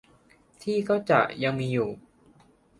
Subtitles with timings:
[0.61, 1.89] ที่ก็จะยังมีอยู่